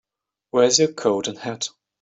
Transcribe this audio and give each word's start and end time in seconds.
Where's 0.49 0.79
your 0.79 0.91
coat 0.93 1.27
and 1.27 1.37
hat? 1.37 1.69